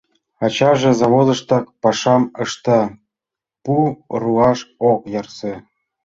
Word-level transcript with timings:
Ачаже 0.45 0.91
заводыштак 0.99 1.65
пашам 1.81 2.23
ышта, 2.43 2.79
пу 3.63 3.73
руаш 4.21 4.59
ок 4.91 5.01
ярсе. 5.19 5.53